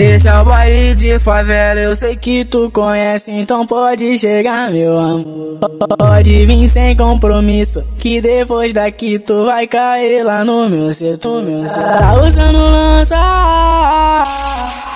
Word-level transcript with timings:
Esse 0.00 0.28
é 0.28 0.40
o 0.40 0.44
baile 0.44 0.94
de 0.96 1.18
favela, 1.20 1.78
eu 1.78 1.94
sei 1.94 2.16
que 2.16 2.44
tu 2.44 2.68
conhece, 2.72 3.30
então 3.30 3.64
pode 3.64 4.18
chegar, 4.18 4.70
meu 4.70 4.98
amor. 4.98 5.58
Pode 5.96 6.46
vir 6.46 6.68
sem 6.68 6.96
compromisso, 6.96 7.84
que 7.98 8.20
depois 8.20 8.72
daqui 8.72 9.20
tu 9.20 9.44
vai 9.44 9.68
cair 9.68 10.24
lá 10.24 10.44
no 10.44 10.68
meu 10.68 10.92
setor, 10.92 11.42
meu 11.42 11.68
setor. 11.68 11.98
Tá 11.98 12.20
usando 12.20 12.58
lança, 12.58 14.24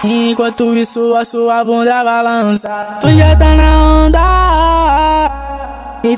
enquanto 0.05 0.75
isso 0.75 1.15
a 1.15 1.25
sua 1.25 1.63
bunda 1.63 2.03
balança. 2.03 2.99
Tu 3.01 3.17
já 3.17 3.37
tá 3.37 3.55
na 3.55 4.07
onda. 4.07 4.72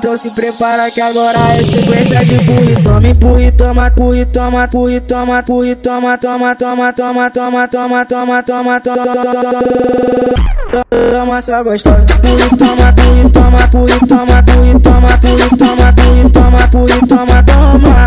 Então 0.05 0.19
se 0.19 0.31
prepara 0.33 0.91
que 0.91 1.01
agora 1.01 1.39
é 1.55 1.65
sequência 1.65 2.23
de 2.27 2.35
pui, 2.45 2.75
toma, 2.83 3.15
pui, 3.15 3.51
toma, 3.53 3.91
pui, 3.91 4.27
toma, 4.27 4.69
pui, 4.69 5.01
toma, 5.01 5.43
pui, 5.43 5.75
toma, 5.77 6.19
toma, 6.19 6.55
toma, 6.55 6.93
toma, 6.93 7.31
toma, 7.31 7.67
toma, 7.67 8.05
toma, 8.05 8.43
toma, 8.43 8.43
toma, 8.43 8.81
toma, 11.41 11.63
gostosa. 11.65 12.05
Pui, 12.21 12.59
toma, 12.59 12.93
pui, 12.93 13.31
toma, 13.33 13.67
pui, 13.69 13.99
toma, 14.07 14.43
pui, 14.43 14.79
toma, 14.79 15.17
pui, 15.17 15.41
toma, 15.57 15.93
pui, 15.95 16.31
toma, 16.31 16.69
pui, 16.69 17.01
toma, 17.09 17.43
toma, 17.43 18.07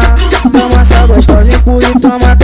toma, 0.54 0.86
só 0.86 1.08
gostosa. 1.08 1.60
Pui, 1.66 1.82
toma, 2.00 2.20
toma, 2.20 2.37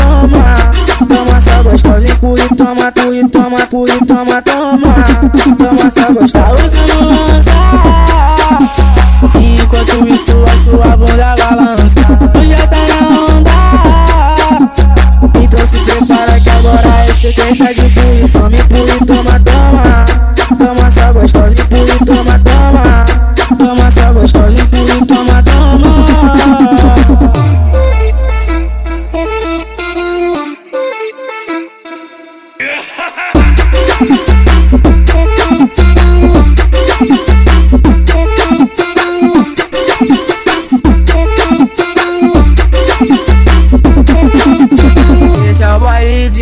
Eu 17.46 17.56
de 17.74 17.82
pulo, 17.90 18.30
só 18.32 18.50
me 18.50 18.58
pulo, 18.70 19.23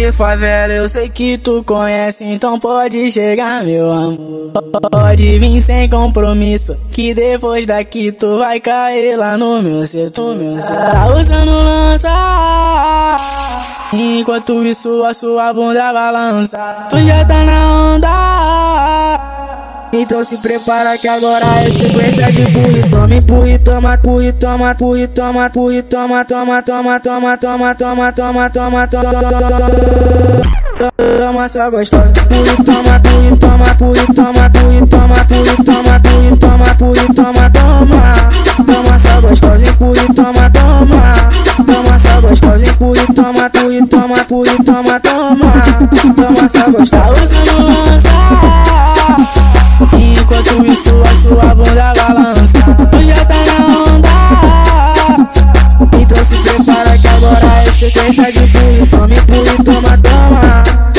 de 0.01 0.11
favela, 0.11 0.73
eu 0.73 0.89
sei 0.89 1.09
que 1.09 1.37
tu 1.37 1.63
conhece, 1.63 2.23
então 2.23 2.57
pode 2.57 3.11
chegar, 3.11 3.63
meu 3.63 3.91
amor. 3.91 4.51
Pode 4.91 5.37
vir 5.37 5.61
sem 5.61 5.87
compromisso, 5.87 6.75
que 6.91 7.13
depois 7.13 7.67
daqui 7.67 8.11
tu 8.11 8.39
vai 8.39 8.59
cair 8.59 9.15
lá 9.15 9.37
no 9.37 9.61
meu 9.61 9.85
setor, 9.85 10.35
meu 10.35 10.59
setor. 10.59 10.91
Tá 10.91 11.15
usando 11.15 11.51
lança, 11.51 13.17
enquanto 13.93 14.63
isso 14.63 15.03
a 15.03 15.13
sua 15.13 15.53
bunda 15.53 15.93
balança. 15.93 16.87
Tu 16.89 16.97
já 17.05 17.23
tá 17.23 17.43
na 17.43 17.73
onda. 17.75 17.80
Então 20.01 20.23
se 20.23 20.35
prepara 20.37 20.97
que 20.97 21.07
agora 21.07 21.45
é 21.61 21.69
sequência 21.69 22.31
de 22.31 22.41
pui, 22.51 22.81
toma, 22.89 23.21
pui, 23.21 23.59
toma, 23.59 23.97
pui, 23.99 24.33
toma, 24.33 24.73
pui, 24.73 25.07
toma, 25.07 25.49
pui, 25.51 25.83
toma, 25.83 26.25
toma, 26.25 26.63
toma, 26.63 26.99
toma, 26.99 27.37
toma, 27.37 27.75
toma, 27.75 28.11
toma, 28.11 28.49
toma, 28.49 28.87
toma, 28.87 29.11
toma, 31.19 31.47
só 31.47 31.69
gostosa. 31.69 32.13
Pui, 32.27 32.65
toma, 32.65 32.99
pui, 32.99 33.37
toma, 33.37 33.75
pui, 33.75 34.15
toma, 34.15 34.49
pui, 34.49 34.87
sequência 57.81 58.31
de 58.31 58.39
pulo 58.41 58.87
Tome 58.87 59.15
pulo, 59.23 59.63
toma 59.63 59.97
Toma 59.97 60.90